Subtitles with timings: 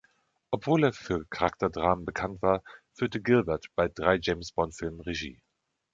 [0.49, 5.43] Obwohl er für Charakterdramen bekannt war, führte Gilbert bei drei James Bond-Filmen Regie.